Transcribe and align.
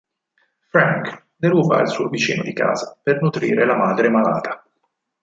Frank 0.71 1.27
deruba 1.35 1.79
il 1.81 1.87
suo 1.87 2.09
vicino 2.09 2.41
di 2.41 2.53
casa 2.53 2.97
per 3.03 3.21
nutrire 3.21 3.67
la 3.67 3.75
madre 3.75 4.09
malata. 4.09 4.65